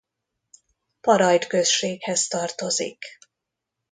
[1.01, 3.03] Parajd községhez tartozik.